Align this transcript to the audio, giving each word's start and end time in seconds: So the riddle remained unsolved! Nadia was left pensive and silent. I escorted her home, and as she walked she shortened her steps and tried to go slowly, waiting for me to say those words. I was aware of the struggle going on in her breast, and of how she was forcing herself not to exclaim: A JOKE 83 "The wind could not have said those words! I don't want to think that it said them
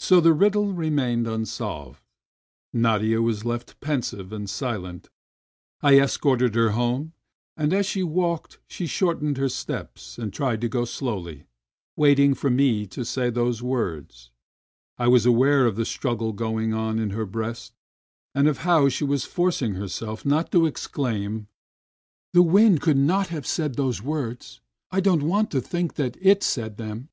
So 0.00 0.20
the 0.20 0.32
riddle 0.32 0.72
remained 0.72 1.28
unsolved! 1.28 2.02
Nadia 2.72 3.22
was 3.22 3.44
left 3.44 3.78
pensive 3.78 4.32
and 4.32 4.50
silent. 4.50 5.10
I 5.80 6.00
escorted 6.00 6.56
her 6.56 6.70
home, 6.70 7.12
and 7.56 7.72
as 7.72 7.86
she 7.86 8.02
walked 8.02 8.58
she 8.66 8.88
shortened 8.88 9.36
her 9.36 9.48
steps 9.48 10.18
and 10.18 10.32
tried 10.32 10.60
to 10.62 10.68
go 10.68 10.84
slowly, 10.84 11.44
waiting 11.94 12.34
for 12.34 12.50
me 12.50 12.84
to 12.88 13.04
say 13.04 13.30
those 13.30 13.62
words. 13.62 14.32
I 14.98 15.06
was 15.06 15.24
aware 15.24 15.66
of 15.66 15.76
the 15.76 15.84
struggle 15.84 16.32
going 16.32 16.74
on 16.74 16.98
in 16.98 17.10
her 17.10 17.24
breast, 17.24 17.76
and 18.34 18.48
of 18.48 18.58
how 18.66 18.88
she 18.88 19.04
was 19.04 19.24
forcing 19.24 19.74
herself 19.74 20.26
not 20.26 20.50
to 20.50 20.66
exclaim: 20.66 21.32
A 21.32 21.42
JOKE 21.42 21.42
83 21.42 21.48
"The 22.32 22.42
wind 22.42 22.80
could 22.80 22.96
not 22.96 23.28
have 23.28 23.46
said 23.46 23.76
those 23.76 24.02
words! 24.02 24.60
I 24.90 24.98
don't 24.98 25.22
want 25.22 25.52
to 25.52 25.60
think 25.60 25.94
that 25.94 26.16
it 26.20 26.42
said 26.42 26.76
them 26.76 27.08